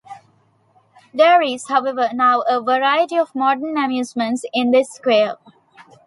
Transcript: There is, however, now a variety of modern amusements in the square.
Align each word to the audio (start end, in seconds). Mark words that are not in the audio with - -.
There 1.13 1.43
is, 1.43 1.67
however, 1.67 2.09
now 2.11 2.41
a 2.49 2.59
variety 2.59 3.17
of 3.17 3.35
modern 3.35 3.77
amusements 3.77 4.43
in 4.51 4.71
the 4.71 4.83
square. 4.83 5.35